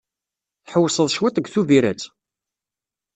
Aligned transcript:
Tḥewwseḍ 0.65 1.07
cwiṭ 1.15 1.35
deg 1.37 1.47
Tubirett? 1.53 2.03